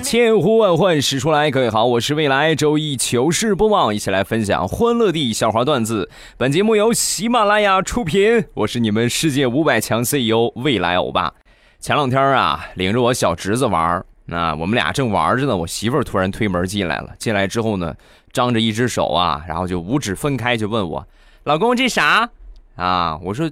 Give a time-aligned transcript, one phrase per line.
[0.00, 6.08] 千呼万唤始出来，各位好，我是未来周一糗事播报，一起来分享欢乐地笑话段子。
[6.36, 11.34] 本节目由喜马拉雅出品，我是你们世界五百强 CEO 未来欧巴。
[11.80, 17.10] 前两天啊，领着我小侄子玩，那我们俩正玩着呢，我媳妇儿突然推门进来了。
[17.18, 17.92] 进来之后呢，
[18.32, 21.04] 张着一只手啊，然后就五指分开，就问我
[21.42, 22.30] ：“老公，这啥？”
[22.76, 23.50] 啊，我说：“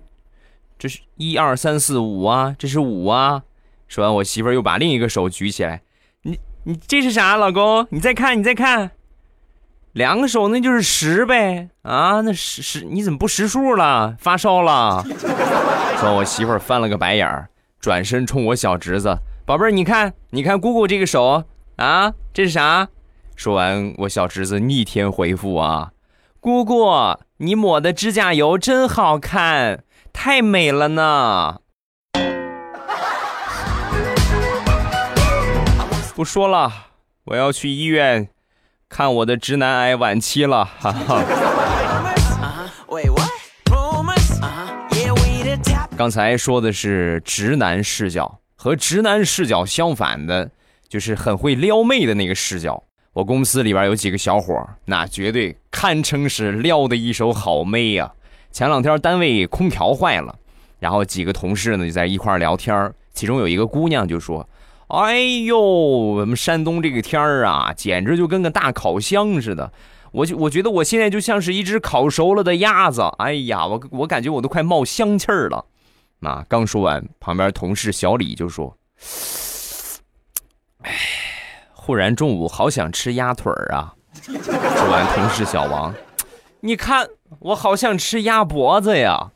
[0.78, 3.42] 这是一二三四五啊，这是五啊。”
[3.88, 5.82] 说完，我媳妇又把另一个手举起来，
[6.22, 7.86] 你你这是啥，老公？
[7.90, 8.90] 你再看，你再看，
[9.92, 14.16] 两个手那就是十呗啊，那十十你怎么不识数了？
[14.18, 15.04] 发烧了？
[15.98, 17.48] 说完我媳妇翻了个白眼儿，
[17.78, 21.44] 转身冲我小侄子，宝贝儿，你看，你看姑姑这个手
[21.76, 22.88] 啊，这是啥？
[23.36, 25.92] 说完，我小侄子逆天回复啊，
[26.40, 26.88] 姑姑，
[27.36, 31.60] 你抹的指甲油真好看，太美了呢。
[36.16, 36.72] 不说了，
[37.24, 38.28] 我要去医院
[38.88, 41.20] 看我的直男癌晚期了，哈哈。
[41.20, 41.24] Uh-huh.
[42.40, 42.70] Uh-huh.
[45.96, 50.48] 刚才说的是直男视角，和直男视角相反的，
[50.88, 52.84] 就是很会撩妹的那个视角。
[53.12, 58.12] 我公司里边有几个小伙，那绝对堪称是撩的一手好妹呀、
[58.52, 60.38] 前两天单位空调坏了，
[60.78, 64.48] 然后几个同事呢就在一块儿聊天儿其中有一个姑娘就说
[64.88, 69.72] ：“哎呦，我们山东这个天儿啊，简直就跟个大烤箱似的。
[70.12, 73.02] 我就我觉得我现在就像是一只烤熟了的鸭子。
[73.18, 75.64] 哎呀，我我感觉我都快冒香气儿了。”
[76.20, 78.76] 那，刚说完，旁边同事小李就说
[80.82, 80.92] ：“哎，
[81.72, 85.92] 忽然中午好想吃鸭腿儿啊。”说完，同事小王，
[86.60, 87.06] 你看
[87.40, 89.32] 我好想吃鸭脖子呀。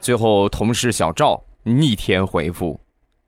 [0.00, 2.78] 最后，同事小赵逆天回复：“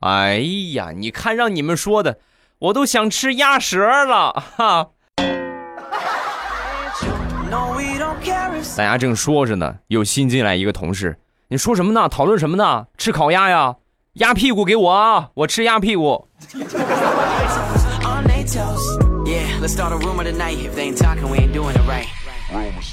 [0.01, 0.39] 哎
[0.75, 2.21] 呀你看让你们说的
[2.61, 4.91] 我都想吃鸭舌了哈。
[8.77, 12.09] 大家正说着呢又新进来一个同事你说什么呢？
[12.09, 12.87] 讨论什么呢？
[12.97, 13.77] 吃烤鸭呀？
[14.15, 16.29] 鸭屁股给我啊我吃鸭屁股。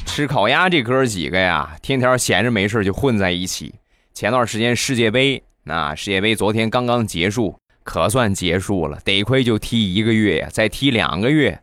[0.06, 3.76] 吃烤鸭这哥几个呀天天闲着没事就混在一起。
[4.14, 11.59] 前段时间世界杯那世界杯昨天刚刚结束，可算结束了，得亏就踢一个月呀，再踢两个月，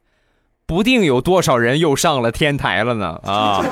[0.66, 3.64] 不定有多少人又上了天台了呢啊！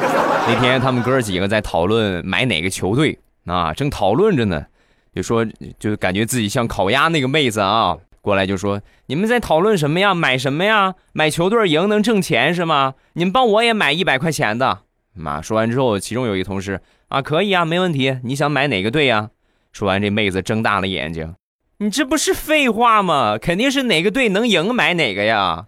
[0.46, 4.66] 那天他们哥几个在讨论买哪个球队啊，正讨论着呢，
[5.12, 5.44] 就说
[5.80, 10.14] 就感觉自己像烤鸭那个妹子啊，过来就说：“你们在讨论什么呀？
[10.14, 10.94] 买什么呀？
[11.12, 12.94] 买球队赢能挣钱是吗？
[13.14, 14.82] 你们帮我也买一百块钱的。”
[15.12, 18.18] 妈说完之后，其中有一同事啊，可以啊，没问题。
[18.22, 19.30] 你想买哪个队呀？
[19.72, 21.34] 说完，这妹子睁大了眼睛
[21.78, 23.38] ：“你这不是废话吗？
[23.40, 25.66] 肯定是哪个队能赢买哪个呀。”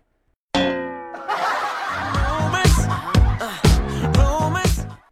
[3.39, 3.51] Uh.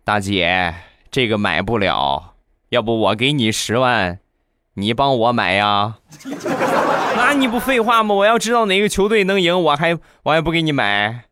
[0.04, 0.74] 大姐，
[1.10, 2.34] 这个买不了，
[2.70, 4.18] 要不我给你十万，
[4.74, 5.98] 你帮我买呀？
[7.16, 8.14] 那你不废话吗？
[8.16, 11.26] 我要知道哪个球队能赢，我还我还不给你买，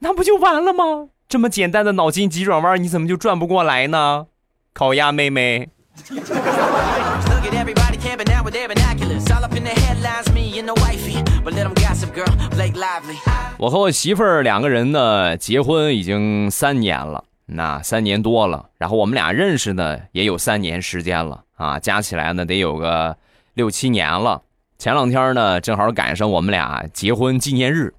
[0.00, 1.10] 那不就完了吗？
[1.28, 4.26] 这么简单的脑筋急转弯，你怎么就转不过来呢？
[4.72, 5.68] 烤鸭妹妹，
[13.58, 18.70] 我和我媳妇儿两个人呢，结婚已经三年了，那三年多了。
[18.76, 23.16] 然后我们俩认识呢，也有三年时间了啊，加起来呢得有个
[23.54, 24.42] 六七年了。
[24.78, 27.94] 前两天呢，正好赶上我们俩结婚纪念日，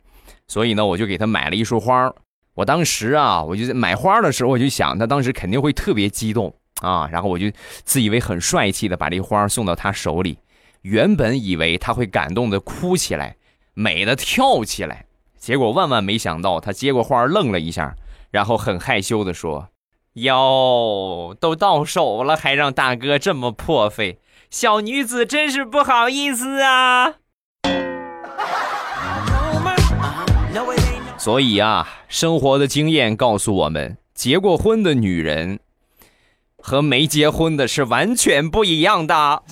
[0.48, 2.12] 所以呢，我就给她买了一束花。
[2.54, 6.54] 我当时啊，我就买花的时候，我就想，她当时肯定会特别激动。
[6.82, 7.52] 啊，然后我就
[7.84, 10.38] 自以为很帅气的把这花送到她手里，
[10.82, 13.38] 原本以为她会感动的哭起来，
[13.74, 15.06] 美的跳起来。
[15.38, 17.96] 结果万万没想到，他接过花愣了一下，
[18.32, 19.70] 然后很害羞的说
[20.14, 27.16] ：“哟，都到手了，还让大哥这么破费，小女子真是不好意思啊。”
[31.20, 35.60] 所以啊，生活的经验告诉我们，结过婚的女人
[36.68, 39.44] 和没结婚的是完全不一样的。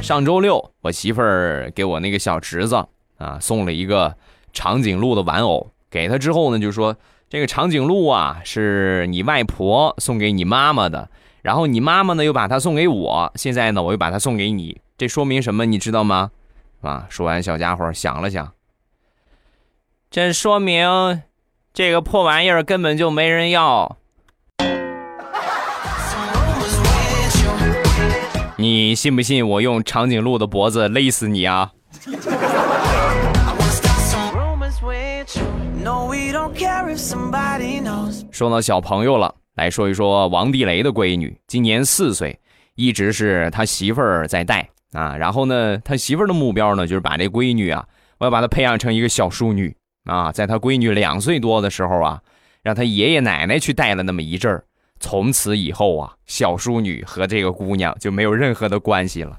[0.00, 2.86] 上周六，我媳妇儿给我那个小侄子
[3.18, 4.16] 啊送了一个
[4.54, 6.96] 长颈鹿的玩偶给他之后呢，就说
[7.28, 11.10] 这个长颈鹿啊是你外婆送给你妈妈的，
[11.42, 15.66] 然后你妈妈呢又把它送给我，现在呢我又把它送给你，这说明什么？
[15.66, 16.30] 你知道吗？
[16.80, 17.04] 啊！
[17.10, 18.50] 说完，小家伙想了想，
[20.12, 21.22] 这说明
[21.72, 23.96] 这个破玩意儿根本就没人要。
[28.56, 31.72] 你信不信我用长颈鹿的脖子勒死你啊？
[38.30, 42.38] 说到小朋友了，来说一说王地雷的闺女，今年四岁，
[42.74, 45.16] 一直是他媳妇儿在带啊。
[45.16, 47.86] 然后呢，他媳妇儿的目标呢，就是把这闺女啊，
[48.18, 49.74] 我要把她培养成一个小淑女
[50.04, 50.32] 啊。
[50.32, 52.20] 在他闺女两岁多的时候啊，
[52.62, 54.64] 让他爷爷奶奶去带了那么一阵儿。
[55.00, 59.36] 从此以后啊，小淑女和这个姑娘就没有任何的关系了。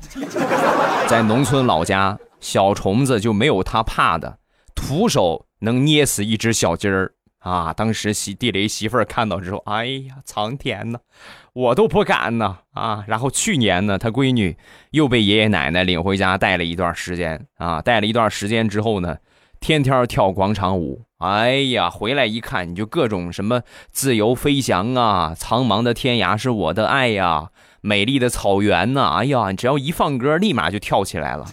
[1.07, 4.39] 在农村老家，小虫子就没有他怕的，
[4.75, 7.73] 徒手能捏死一只小鸡儿啊！
[7.73, 10.99] 当时媳地雷媳妇儿看到之后，哎呀，苍天呐，
[11.53, 13.05] 我都不敢呐啊！
[13.07, 14.57] 然后去年呢，他闺女
[14.91, 19.17] 又被爷爷奶奶领回家带了一段时间啊，带了一段时间之后呢。
[19.63, 23.61] 天天跳广场舞，哎呀，回来一看，你就各种什么
[23.93, 27.47] 自由飞翔啊，苍茫的天涯是我的爱呀，
[27.79, 31.45] 美丽的草原呐，哎呀，你只要一放歌，立马就跳起来了。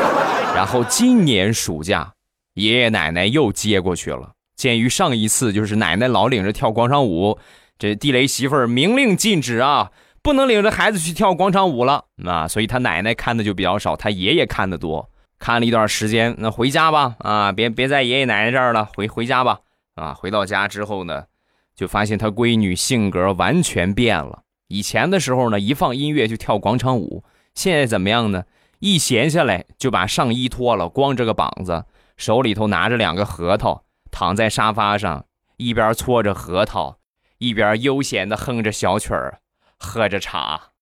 [0.54, 2.12] 然后今年暑假，
[2.56, 4.32] 爷爷奶奶又接过去了。
[4.54, 7.38] 鉴于上一次就是奶奶老领着跳广场舞，
[7.78, 9.92] 这地雷媳妇儿明令禁止啊，
[10.22, 15.08] 不能领着孩子去跳广场舞了那，所以他奶奶看的就比较少，他爷爷看的多。
[15.38, 19.60] 看了一段时间，那回家吧，啊，别别在爷爷奶奶这儿了，回回家吧，
[19.94, 21.26] 啊，回到家之后呢，
[21.74, 24.42] 就发现他闺女性格完全变了。
[24.68, 27.22] 以前的时候呢，一放音乐就跳广场舞，
[27.54, 28.44] 现在怎么样呢？
[28.78, 31.84] 一闲下来就把上衣脱了，光着个膀子，
[32.16, 35.24] 手里头拿着两个核桃，躺在沙发上，
[35.56, 36.98] 一边搓着核桃，
[37.38, 39.40] 一边悠闲的哼着小曲儿，
[39.78, 40.72] 喝着茶。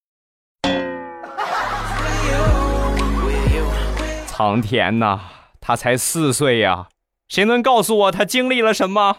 [4.37, 5.21] 苍天呐，
[5.61, 6.89] 他才四岁呀，
[7.29, 9.19] 谁能告诉我他经历了什么？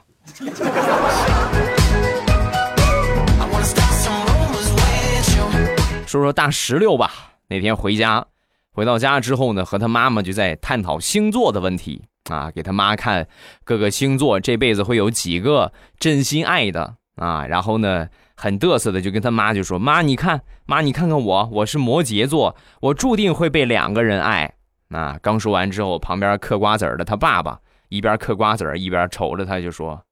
[6.06, 7.14] 说说大石榴吧。
[7.48, 8.26] 那天回家，
[8.74, 13.26] 回到家之后呢，和他妈妈就在探讨星座的问题啊，给他妈看
[13.64, 24.56] 各个星座这辈子会有几个真心爱的啊，然后呢，很嘚瑟的就跟他妈就说：“妈，你看，妈你看看我，我是摩羯座，我注定会被两个人爱。”
[24.90, 25.18] 啊！
[25.22, 27.60] 刚说完之后，旁边嗑瓜子儿的他爸爸
[27.90, 30.06] 一边嗑瓜子儿一边瞅着他，就说：“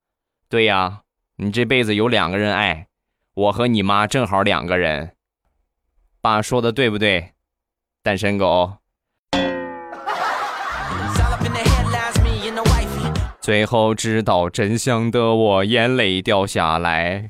[0.49, 1.01] 对呀，
[1.37, 2.87] 你这辈子有两个人爱，
[3.33, 5.11] 我和你妈正好两个人。
[6.21, 7.33] 爸说的对不对？
[8.01, 8.77] 单身狗。”
[13.41, 17.29] 最后知道真相的我，眼泪掉下来。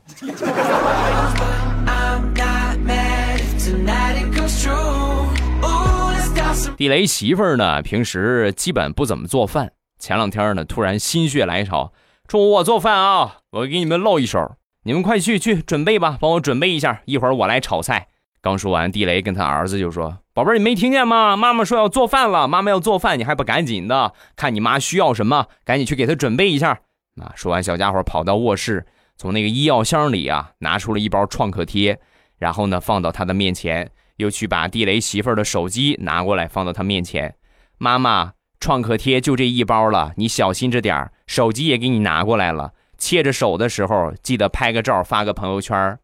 [6.84, 9.72] 地雷媳妇儿呢，平时基本不怎么做饭。
[10.00, 11.94] 前两天呢，突然心血来潮，
[12.28, 18.08] 中午我做饭啊，我给你们露一手，你们快去去准备吧，帮我准备一下，一会儿我来炒菜。
[18.42, 21.38] 刚说完，地雷跟他儿子就说：“宝贝儿，你没听见吗？
[21.38, 24.12] 妈妈说要做饭了，妈妈要做饭，你还不赶紧的？
[24.36, 26.82] 看你妈需要什么，赶紧去给她准备一下。”
[27.24, 31.98] 啊，说完，小家伙跑到卧室，从那个医药箱里啊，拿出了一包创可贴，
[32.38, 33.90] 然后呢，放到他的面前。
[34.24, 37.36] 又去把地雷媳妇儿的手机拿过来，放到他面前。
[37.78, 41.12] 妈妈，创可贴就这一包了，你小心着点儿。
[41.28, 46.00] 手机也给你拿过来了，切着手的时候记得拍个照发个朋友圈。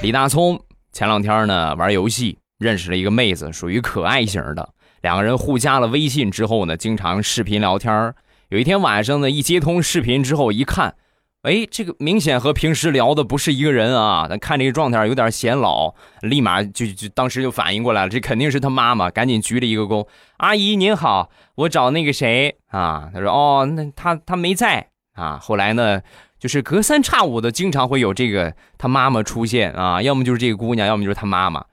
[0.00, 0.58] 李大聪
[0.92, 4.66] 前两天呢玩游戏认识了一个妹子，属于可爱型的。
[5.02, 8.14] 两个人互加了微信之后呢，经常视频聊天
[8.52, 10.94] 有一天晚上呢，一接通视频之后一看，
[11.40, 14.26] 哎，这个明显和平时聊的不是一个人啊！
[14.28, 20.06] 但看这个状态有点显老，立马就就当时就反应过来了，这肯定是他妈妈，赶紧鞠了一个躬
[20.36, 26.02] ：“阿姨您好，我找那个谁啊？”他说：“哦，那他他没在啊。”后来呢，
[26.38, 31.64] 就是隔三差五的，经常会有这个他妈妈出现啊，要么就是这个姑娘，要么就是他妈妈，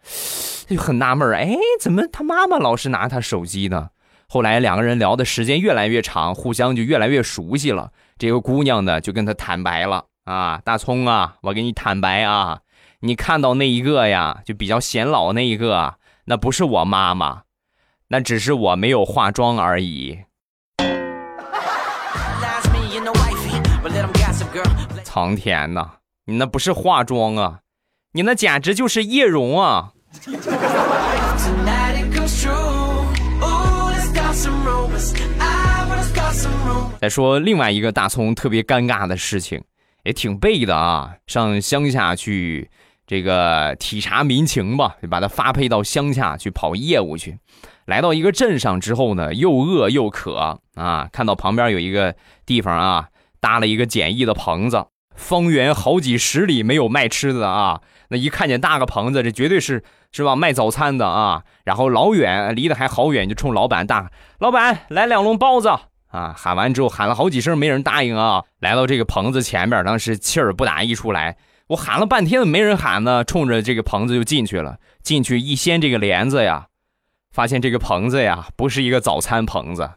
[0.65, 3.89] 就很纳闷哎，怎么他妈妈老是拿他手机呢？
[4.31, 7.91] 后来两个人聊的时间越来越长，互相就越来越熟悉了。
[8.19, 12.59] 这个姑娘呢，就跟他坦白了啊，大葱啊，我给你坦白啊，
[12.99, 15.95] 你看到那一个呀，就比较显老那一个，
[16.25, 17.41] 那不是我妈妈，
[18.09, 20.19] 那只是我没有化妆而已。
[25.03, 25.93] 苍天呐，
[26.25, 27.61] 你那不是化妆啊，
[28.13, 29.93] 你那简直就是叶容啊！
[36.99, 39.63] 再说另外一个大葱特别尴尬的事情，
[40.03, 42.69] 也挺背的啊，上乡下去
[43.07, 47.37] 这个体察民情吧，就把他发配到乡下去跑业务去。
[47.85, 52.13] 来到一个镇上之后呢，又饿又渴啊，看到旁边有一个
[52.45, 53.07] 地方啊，
[53.39, 57.79] 搭了一个简易的棚子，方圆好几十里没有卖吃的啊。
[58.09, 60.35] 那一看见搭个棚子，这绝对是是吧？
[60.35, 61.43] 卖早餐的啊。
[61.63, 65.69] 然后老远离得还好远，就冲老板大老板来两笼包子
[66.09, 66.33] 啊！
[66.37, 68.43] 喊完之后喊了好几声，没人答应啊。
[68.59, 71.37] 来到这个棚子前边，当时气儿不打一处来，
[71.67, 74.77] 我喊了半天没人喊呢，冲着这个棚子就进去了。
[75.01, 76.67] 进去一掀这个帘子呀。
[77.31, 79.87] 发现这个棚子呀，不是一个早餐棚子，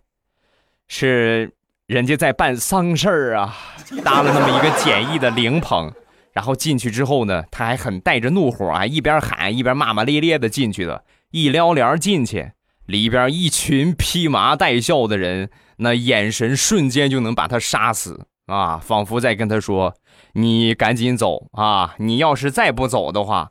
[0.86, 1.50] 是
[1.86, 3.56] 人家在办丧事儿啊，
[4.04, 5.90] 搭了那么一个简易的灵棚。
[6.34, 11.04] 然后进去之后呢，他还很带着怒火啊，一边喊一边骂骂咧咧的进去的。
[11.30, 12.52] 一撩帘进去，
[12.84, 15.50] 里边一群披麻戴孝的人，
[15.82, 19.94] 那眼神瞬间就能把他杀死啊，仿佛在跟他说
[20.34, 21.94] ：“你赶紧走啊！
[21.98, 23.50] 你要是再不走的话，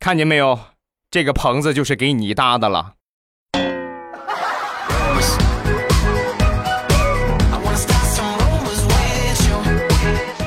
[0.00, 0.58] 看见没有？”
[1.10, 2.94] 这个棚子就是给你搭的了。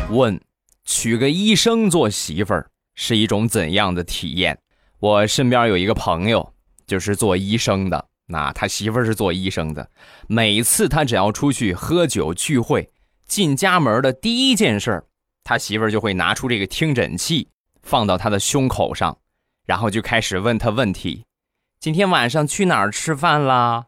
[0.09, 0.41] 问：
[0.83, 4.59] 娶个医生做媳妇儿是一种怎样的体验？
[4.99, 6.53] 我身边有一个朋友，
[6.85, 9.89] 就是做医生的，那他媳妇儿是做医生的。
[10.27, 12.89] 每次他只要出去喝酒聚会，
[13.25, 15.03] 进家门的第一件事
[15.43, 17.49] 他媳妇儿就会拿出这个听诊器，
[17.81, 19.17] 放到他的胸口上。
[19.65, 21.25] 然后就开始问他问题，
[21.77, 23.87] 今天晚上去哪儿吃饭啦？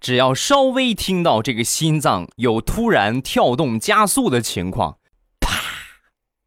[0.00, 4.98] 只要稍微听到这个心脏有突然跳动加速的情况，
[5.38, 5.60] 啪，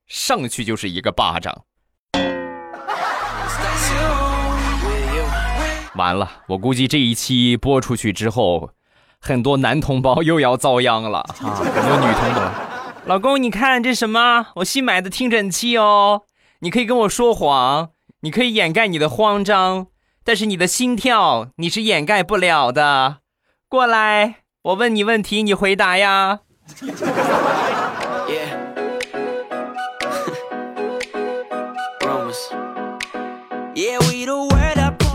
[0.08, 1.66] 上去就是一个巴掌。
[5.96, 8.70] 完了，我估计这一期播出去之后，
[9.20, 11.34] 很多男同胞又要遭殃了啊！
[11.36, 12.52] 很多女同胞，
[13.06, 14.48] 老公，你看这什么？
[14.56, 16.24] 我新买的听诊器哦，
[16.60, 17.90] 你可以跟我说谎。
[18.24, 19.88] 你可以掩盖你的慌张，
[20.24, 23.18] 但是你的心跳你是掩盖不了的。
[23.68, 26.42] 过来，我问你问题，你回答呀。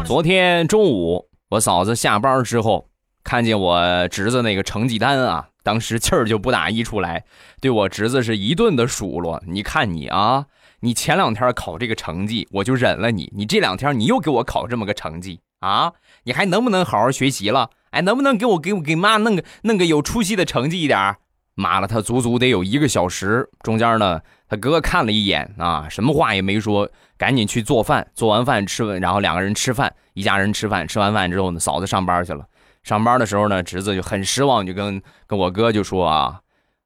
[0.07, 2.89] 昨天中午，我嫂子下班之后，
[3.25, 7.25] 看见我侄子那个成绩单啊，当时气儿就不打一处来，
[7.61, 9.43] 对我侄子是一顿的数落。
[9.49, 10.47] 你看你啊。
[10.81, 13.33] 你前两天考这个成绩，我就忍了你。
[13.35, 15.93] 你这两天你又给我考这么个成绩啊？
[16.23, 17.71] 你还能不能好好学习了？
[17.91, 21.17] 哎，能不能给我给我给妈弄个弄个有出息的成绩一点？
[21.57, 23.51] 骂了他足足得有一个小时。
[23.63, 28.07] 中间呢，他哥看了一眼啊，什么话也没说，赶紧去做饭。
[28.15, 30.87] 做完饭吃完，然后两个人吃饭，一家人吃饭。
[30.87, 32.47] 吃完饭之后呢，嫂子上班去了。
[32.85, 36.41] 上班的时候呢，侄子就很失望，就跟跟我哥就说啊。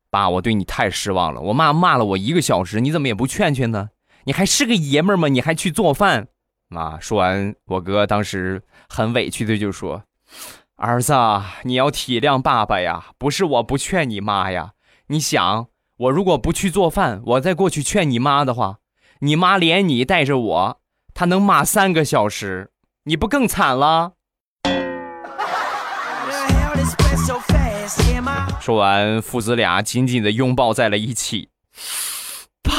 [0.09, 1.41] 爸，我对你太失望了。
[1.41, 3.91] 我妈骂了我一个小时，你怎么也不劝劝呢？
[4.25, 5.29] 你还是个爷们儿吗？
[5.29, 6.29] 你还去做饭？
[6.69, 10.03] 妈说完，我哥当时很委屈的就说
[10.81, 11.13] ：“儿子，
[11.65, 14.71] 你要体谅爸爸呀，不是我不劝你妈呀。
[15.09, 15.67] 你想，
[15.99, 18.79] 我如果不去做饭，我再过去劝你妈的话，
[19.19, 20.81] 你妈连你带着我，
[21.13, 22.71] 她能骂三个小时，
[23.05, 24.13] 你不更惨了？”
[28.59, 31.51] 说完，父子俩紧紧的拥抱在了一起。
[32.63, 32.73] 爸，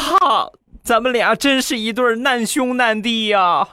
[0.84, 3.68] 咱们俩真是一对难兄难弟呀！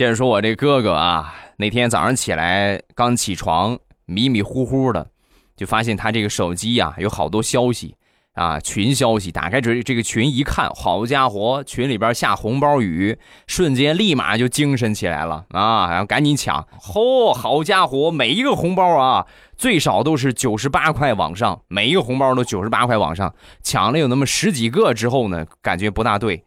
[0.00, 5.10] 接着说，我这哥哥啊，那天早上起来刚起床，迷迷糊糊的，
[5.54, 7.96] 就发现他这个手机呀有好多消息。
[8.32, 15.90] 啊，群消息打开这这个群一看，好家伙，群里边下红包雨，瞬间立马就精神起来了啊！
[15.90, 19.26] 然后赶紧抢，嚯，好家伙，每一个红包啊，
[19.58, 26.44] 最少都是九十八块往上，每一个红包都九十八块往上，抢了有那么十几个之后呢，感觉不大对，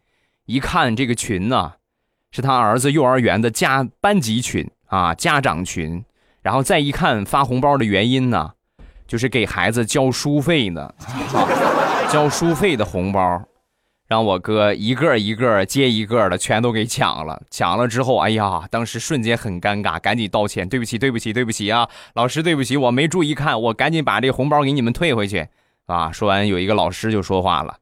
[0.47, 1.73] 一看这个群呢，
[2.33, 6.03] 是他儿子幼儿园的家班级群啊，家长群，
[6.41, 8.51] 然后再一看发红包的原因呢。
[9.05, 10.91] 就是给孩子交书费呢，
[12.09, 13.43] 交书费的红包，
[14.07, 17.39] 让我哥一个一个接一个的全都给抢了。
[17.51, 25.47] 抢了之后，哎呀，当时瞬间很尴尬，赶紧道歉，对不起，对不起，对不起啊，老师，对不起，我没注意看，我赶紧把这红包给你们退回去
[25.85, 26.11] 啊。
[26.11, 27.75] 说完，有一个老师就说话了：“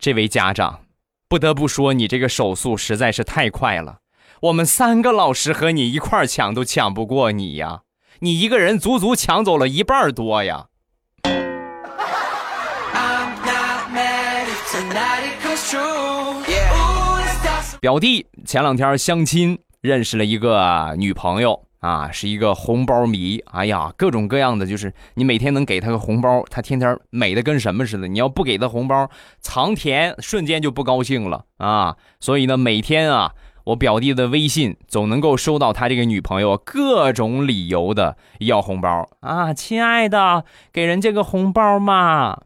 [0.00, 0.80] 这位家长，
[1.28, 3.98] 不得不说你这个手速实在是太快了，
[4.42, 7.80] 我们三个老师和你一块抢都抢不过你呀。”
[8.20, 10.66] 你一个人足足抢走了一半多呀！
[17.80, 23.38] 表弟前两天相亲认识了一个女朋友啊，是一个红包迷。
[23.52, 28.08] 哎呀，各种各样的，就是你每天能给他个红包，他天天美的跟什么似的。
[28.08, 29.10] 你要不给他红包，
[29.40, 31.96] 藏甜瞬间就不高兴了啊。
[32.20, 33.32] 所以呢，每天啊，
[33.64, 39.52] 我表弟的微信总能够收到他这个女朋友各种理由的要红包啊。
[39.52, 42.38] 亲爱的，给人家个红包嘛。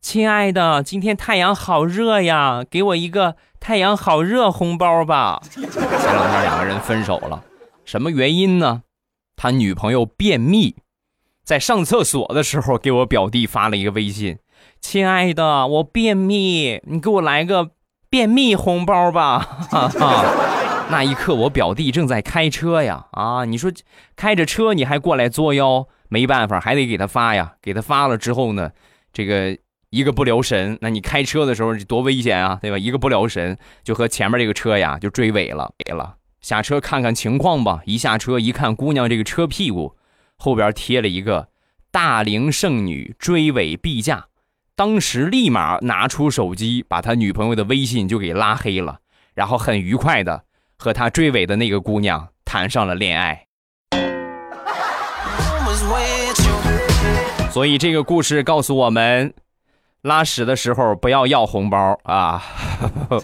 [0.00, 5.40] 亲爱的，今天太阳好热呀，给我一个太阳好热红包吧。
[5.50, 7.42] 前两天两个人分手了，
[7.86, 8.82] 什么原因呢？
[9.36, 10.76] 他女朋友便秘，
[11.44, 14.38] 在上厕所的时候给我表弟发了一个微信
[14.82, 17.70] ：“亲爱的，我便秘，你给我来个
[18.10, 19.38] 便秘红包吧。”
[19.70, 20.24] 哈哈，
[20.90, 23.72] 那一刻我表弟正在开车呀，啊，你说
[24.16, 27.54] 开着车你还过来作妖，没办法，还得给他发呀。
[27.62, 28.72] 给他发了之后呢，
[29.12, 29.56] 这个。
[29.90, 32.76] 一个不留神，那你开车的时候多危险啊，对吧？
[32.76, 36.16] 一个不留神就和前面这个车呀就追尾了，给了。
[36.46, 37.80] 下车看看情况吧。
[37.86, 39.96] 一下车一看，姑娘这个车屁股
[40.36, 41.48] 后边贴了一个
[41.90, 44.26] “大龄剩女追尾必驾”，
[44.76, 49.00] 当时立马拿出手机把他女朋友的微信就给拉黑了，
[49.34, 50.44] 然后很愉快的
[50.76, 53.46] 和他追尾的那个姑娘谈上了恋爱。
[57.50, 59.34] 所以这个故事告诉我们。
[60.02, 62.40] 拉屎的时候不要要红包啊！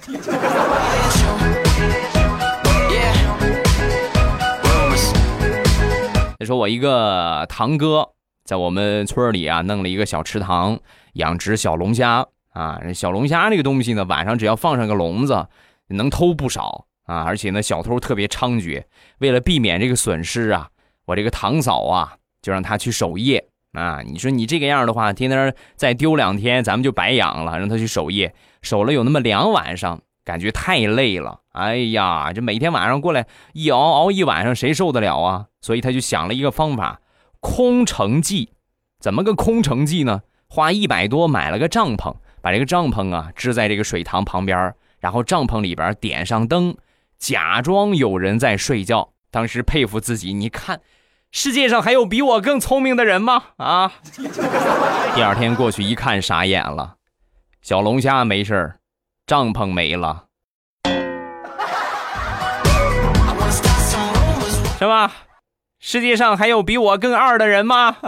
[6.42, 8.08] 再说我一个堂哥
[8.44, 10.76] 在我们村里啊，弄了一个小池塘，
[11.12, 12.80] 养殖小龙虾啊。
[12.92, 15.46] 小龙虾这个东西呢，晚上只要放上个笼子，
[15.87, 17.22] 能偷不少啊。
[17.22, 18.82] 而且呢，小偷特别猖獗。
[19.18, 20.68] 为了避免这个损失啊，
[21.04, 23.46] 我这个堂嫂啊，就让他去守夜。
[23.75, 27.56] 啊，你说你这个样的话，天天再丢两天，咱们就白养了。
[27.56, 31.40] 让他去守夜，守了有那么两晚上，感觉太累了。
[31.52, 35.46] 哎呀，这每天晚上过来一熬熬一晚上，谁受得了啊？
[35.61, 37.00] 所以他就想了一个方法，
[37.40, 38.50] 空城计。
[39.00, 40.22] 怎么个空城计呢？
[40.48, 46.76] 花一百多买了个帐篷，把这个帐篷啊支在这个水塘旁边，然后帐篷里边点上灯，
[47.18, 49.12] 假装有人在睡觉。
[49.30, 50.80] 当时佩服自己，你看。
[51.35, 53.42] 世界上还有比我更聪明的人吗？
[53.56, 53.90] 啊！
[55.16, 56.96] 第二天过去一看，傻眼了，
[57.62, 58.76] 小龙虾没事儿，
[59.26, 60.26] 帐篷没了，
[64.78, 65.12] 是吧？
[65.78, 67.96] 世界上还有比我更二的人吗？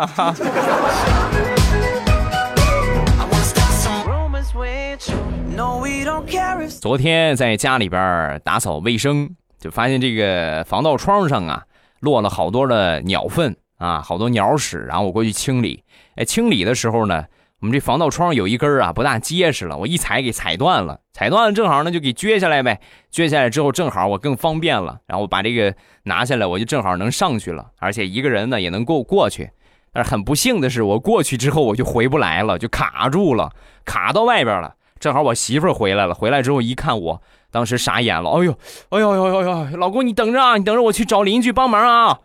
[6.81, 11.63] 昨天在家里边打扫卫生，就发现这个防盗窗上啊。
[12.01, 15.83] 落了好多的鸟粪啊，好多鸟屎，然后我过去清理。
[16.17, 17.25] 哎，清理的时候呢，
[17.65, 22.79] 我们这防盗窗有一根啊不大结实了，我一踩给踩断了，踩断了正好呢就给撅下来呗，
[23.11, 29.49] 撅下来之后正好我更方便了，然后我把这个拿下来，我就正好能上去了，而且一个人呢也能够过去。
[29.95, 33.51] 但是很不幸的是，我过去之后我就回不来了，就卡住了，
[33.87, 34.75] 卡到外边了。
[35.01, 37.23] 正好我媳妇儿回来了，回来之后一看我。
[37.51, 38.53] 当时傻眼了，哎呦，
[38.91, 42.19] 哎呦呦呦呦，老公你等着啊，你等着，我去找邻居帮忙啊，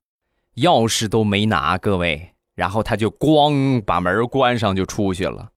[0.58, 5.48] 钥匙都没拿，各位，然后他就咣把门关上就出去了，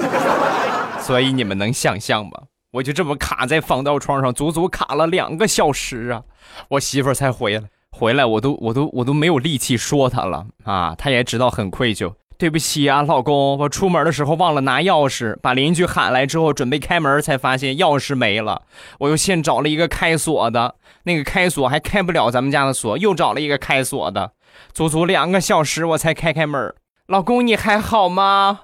[1.00, 2.32] 所以你们能想象吗？
[2.72, 6.22] 我就这么卡在防盗窗上，足足卡了两个小时啊，
[6.68, 10.44] 我媳妇儿才回来，回来我都我都我都没有力气说她了。
[10.64, 12.12] 啊，她也知道很愧疚。
[12.36, 18.60] 对不起啊，老公，我出门的时候忘了拿钥匙，把邻居喊来之后准备开门，才发现钥匙没了。
[18.98, 24.32] 我又现找了一个开锁的，那个开锁还开不了咱们家的锁，又找了一个开锁的，
[24.72, 26.74] 足足两个小时我才开开门。
[27.06, 28.60] 老公，你还好吗？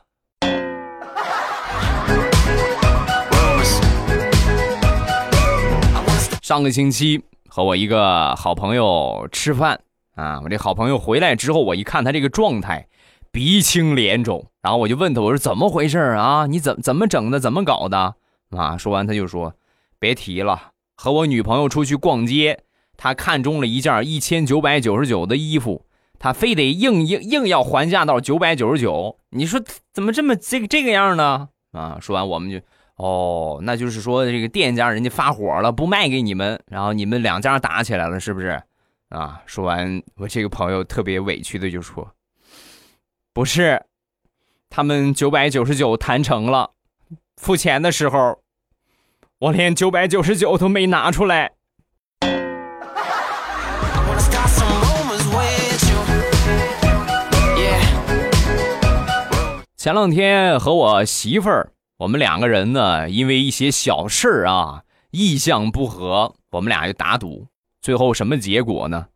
[6.43, 9.81] 上个星期和我一个好朋友吃饭
[10.17, 12.89] 啊，我这好朋友回来之后，我一看他这个状态。
[13.31, 16.45] 鼻青脸肿，然后我就问他，我说怎么回事啊？
[16.47, 17.41] 你怎怎么整的？
[17.41, 18.15] 怎么搞的？
[18.51, 18.77] 啊！
[18.77, 19.55] 说完他就说，
[19.99, 22.61] 别提了，和我女朋友出去逛街，
[23.03, 25.85] 他看中了一件一千九百九十九的衣服，
[26.21, 29.19] 他非得硬硬硬要还价到九百九十九。
[29.31, 29.61] 你说
[29.93, 31.49] 怎么这么这个这个样呢？
[31.73, 31.99] 啊！
[32.01, 32.61] 说完我们就，
[32.95, 38.63] 哦，那就是说这个店家人家发火了，不卖给你们，然后你们两家打起来了，是不是？
[39.09, 39.43] 啊！
[39.47, 42.09] 说完我这个朋友特别委屈的就说。
[43.33, 43.83] 不是，
[44.71, 46.71] 他们九百九十九谈成了，
[47.37, 48.39] 付钱的时候，
[49.41, 51.55] 我连九百九十九都没拿出来。
[59.83, 67.49] 前两天和我媳妇儿，我们两个人呢，因为一些小事儿啊，意向不合，我们俩就打赌，
[67.81, 69.07] 最后什么结果呢？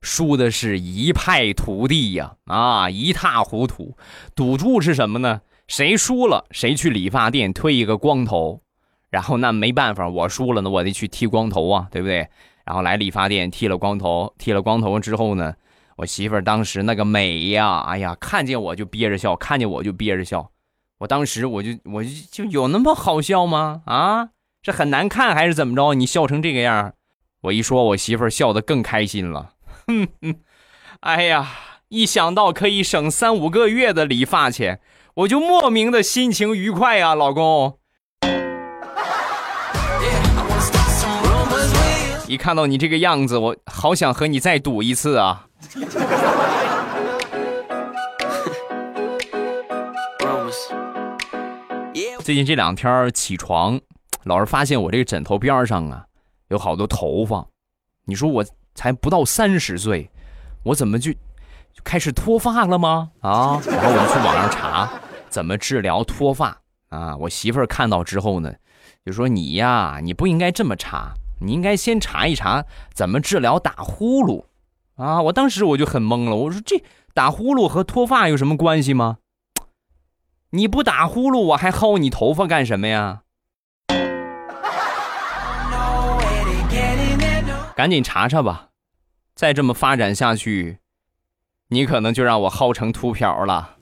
[0.00, 3.98] 输的是一败涂地呀，啊，一塌糊涂。
[4.34, 5.42] 赌注是什么呢？
[5.68, 8.62] 谁输了，谁去理发店推一个光头，
[9.10, 12.26] 然后那没办法，我输了呢，我得去剃光头啊，对不对？
[12.64, 15.54] 然后来理发店剃了光头，剃了光头之后呢，
[15.96, 20.50] 我媳妇儿当时那个美呀，哎呀，看见我就憋着笑，看见我就憋着笑。
[20.98, 23.82] 我当时我就我就就有那么好笑吗？
[23.86, 24.30] 啊，
[24.62, 25.94] 这很难看还是怎么着？
[25.94, 26.94] 你笑成这个样
[27.42, 29.52] 我一说，我媳妇儿笑得更开心了。
[29.86, 30.36] 哼哼，
[31.00, 31.48] 哎呀，
[31.88, 34.80] 一想到可以省三五个月的理发钱，
[35.14, 37.78] 我就莫名的心情愉快啊，老公。
[42.26, 45.46] 一看到你这个样子，我好想和你再赌一次啊！
[52.20, 53.78] 最近这两天起床，
[54.24, 56.06] 老是发现我这个枕头边上啊
[56.48, 57.46] 有好多头发。
[58.06, 60.10] 你说我才不到三十岁，
[60.64, 61.18] 我怎么就就
[61.84, 63.10] 开始脱发了吗？
[63.20, 63.60] 啊！
[63.66, 64.90] 然后我们去网上查
[65.28, 66.56] 怎么治疗脱发
[66.88, 67.14] 啊。
[67.16, 68.54] 我媳妇儿看到之后呢，
[69.04, 74.44] 就说你呀，你不应该这么查，你应该先查一查怎么治疗打呼噜
[74.96, 75.22] 啊。
[75.22, 79.18] 我当时我就很懵了，我说这打呼噜和脱发有什么关系吗？
[80.50, 83.22] 你不打呼噜，我还薅你头发干什么呀？
[87.74, 88.68] 赶紧查查吧，
[89.34, 90.78] 再这么发展下去，
[91.70, 93.76] 你可能就让我薅成秃瓢了。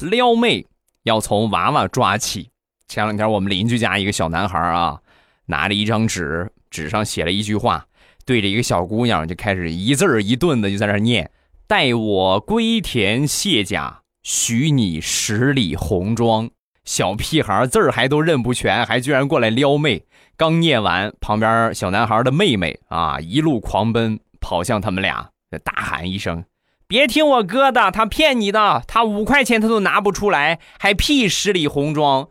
[0.00, 0.64] 撩妹
[1.02, 2.50] 要从娃娃抓起。
[2.88, 5.00] 前两天我们邻居家一个小男孩啊，
[5.46, 7.86] 拿着一张纸，纸上写了一句话。
[8.24, 11.30] 对着一个小姑娘就开始一字儿一顿的就在那念
[11.66, 16.50] ：“待我归田卸甲，许你十里红妆。”
[16.84, 20.04] 小屁孩字儿还都认不全，还居然过来撩妹。
[20.36, 25.30] 刚念完，旁边小男孩的妹妹啊，一路狂奔跑向他们俩，
[25.64, 26.44] 大喊一声
[26.86, 32.28] ：“别听我哥的，他骗你的，他五块钱他都拿不出来，还屁十里红妆。”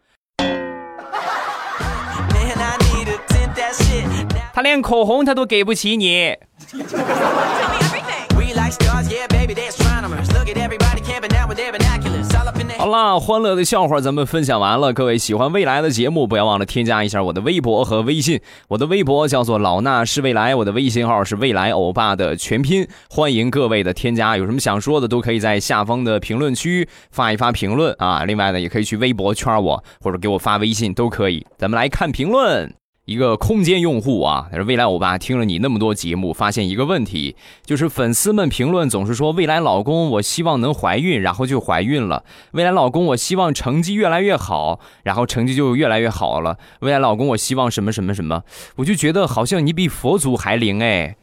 [4.55, 6.33] 他连口红他都给不起你。
[12.77, 14.93] 好了，欢乐的笑话咱们分享完了。
[14.93, 18.39] 各位喜欢未来的节目，不要忘了添加一下我的微博和微信。
[18.69, 22.87] 我的微博叫做老衲是未来，我的微信号是未来欧巴的全拼。
[23.09, 28.23] 欢迎各位的添加，有什么想说的都可以在下方的评论区发一发评论啊。
[28.23, 31.45] 另外呢，也可以去微博圈我，或者给我发微信都可以。
[31.57, 32.73] 咱们来看评论。
[33.05, 48.41] 一个空间用户啊，他说：“未来欧巴听了你那么多节目，发现一个问题，就是粉丝们评论总是说未来老公，我希望能怀孕，然后就怀孕了；未来老公，我希望成绩越来越好，然后成绩就越来越好了；未来老公，我希望什么什么什么，
[48.77, 51.15] 我就觉得好像你比佛祖还灵哎。”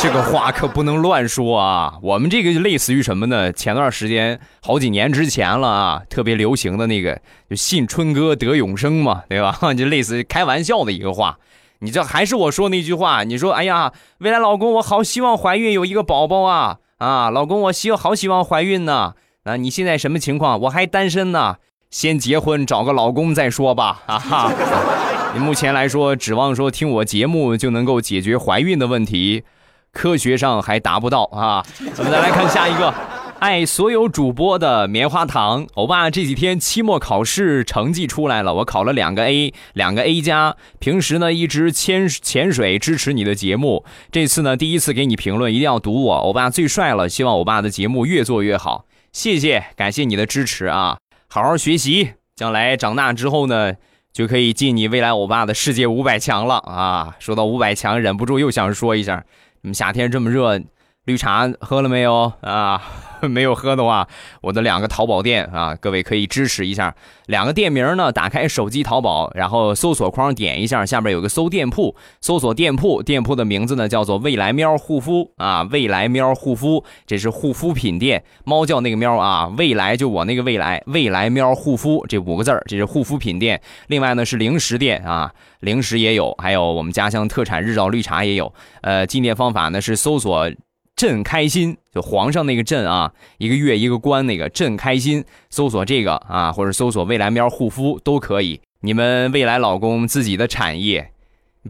[0.00, 1.94] 这个话可不能乱说啊！
[2.00, 3.52] 我们这个就类似于什么呢？
[3.52, 7.20] 前段时间好几年之前了啊，特别流行的那个，
[7.50, 9.58] 就信春哥得永生嘛，对吧？
[9.74, 11.38] 就类似于开玩笑的一个话。
[11.80, 16.78] 你这还是我说那句话，你说，哎呀，未来老公，我好希望怀孕有一个宝宝啊！
[16.98, 19.14] 啊，老公，我希好希望怀孕呢。
[19.44, 20.60] 啊，你现在什么情况？
[20.62, 24.02] 我还单身呢，先结婚找个老公再说吧。
[24.06, 24.52] 啊哈，
[25.34, 29.44] 你目前来说，指望说听我节目就能够解决怀孕的问题。
[29.92, 31.64] 科学上还达不到啊！
[31.96, 32.92] 我们再来看下一个，
[33.38, 40.56] 爱所有主播的棉花糖欧巴，这几天期末考试成绩出来了，我考了两个 A，两个 A 加。
[40.80, 50.98] 平时呢一直潜潜水支持你的节目，这次呢第一次给你评论，一定要读我欧巴最帅了，希望欧巴的节目越做越好，谢谢，感谢你的支持啊！
[51.28, 53.74] 好好学习，将来长大之后呢
[54.12, 57.14] 就可以进你未来欧巴的世界五百强了啊！
[57.20, 59.24] 说到五百强，忍不住又想说一下。
[59.60, 60.60] 你们夏天这么热，
[61.04, 62.82] 绿茶喝了没有啊？
[63.28, 64.06] 没有喝的话，
[64.40, 66.94] 我的两个淘宝店啊，各位可以支持一下。
[67.26, 83.60] 两个店名呢，打开手机淘宝，然后搜索框点一下，下面有个搜店铺，搜索店铺，店铺的名字呢叫做未来喵护肤啊，未来喵护肤，这是护肤品店，猫叫那个喵啊，未来就我那个未来，未来喵护肤这五个字儿，这是护肤品店。
[83.88, 85.32] 另外呢是零食店啊。
[85.60, 88.54] 零食也有，还有我们家乡特产日照绿茶也有。
[88.80, 90.48] 呃，进店方法呢是搜索
[90.98, 98.60] “朕开心”，就皇上那个“朕”啊，一个月一个官那个“朕开心”，搜索这个啊，或者搜索“未来喵护肤”都可以。
[98.80, 101.12] 你们未来老公自己的产业，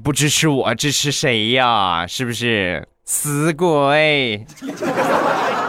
[0.03, 2.07] 不支持我支持谁呀？
[2.07, 4.45] 是不是死鬼？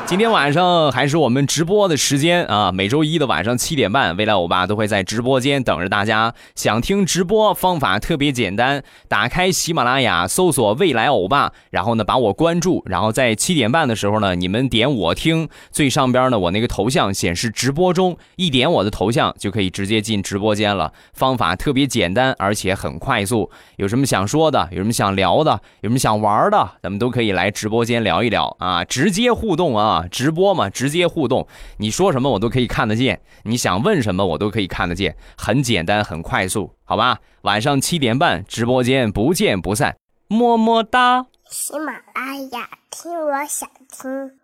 [0.06, 6.34] 今天晚上还是我们直播的时间啊，每周一的晚上七点半，未来欧巴都会在直播间等着大家。
[6.56, 20.92] 想听直播方法特别简单，打开喜马拉雅，搜索“未来欧巴”，然后呢把我关注，然后在七点半的时候呢，你们点我听，最上边呢我那个头像显示直播中，一点我的头像就可以直接进直播间了。
[21.14, 23.50] 方法特别简单，而且很快速。
[23.78, 30.06] 有什么想说的，有什么想聊的，有什么想玩的，咱们都可以以来直播间聊一聊啊，直接互动啊。
[30.10, 37.20] 直播嘛，直接互动，你说什么我都可以看得见，你想问什么我都可以看得见，很简单，很快速，好吧？
[37.44, 39.96] 晚上七点半直播间不见不散，
[40.28, 41.28] 么么哒。
[41.50, 44.39] 喜马拉雅，听我想听。